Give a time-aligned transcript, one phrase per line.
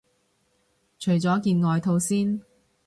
[0.97, 2.41] 除咗件外套先